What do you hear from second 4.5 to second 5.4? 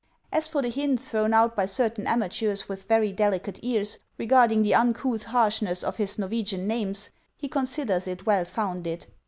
the uncouth